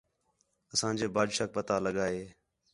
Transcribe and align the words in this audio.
اسانجے 0.73 1.07
بادشاہک 1.15 1.49
پتا 1.57 1.75
لڳا 1.85 2.05
ہِے 2.13 2.21